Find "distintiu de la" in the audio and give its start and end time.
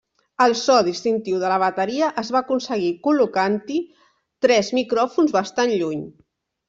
0.87-1.59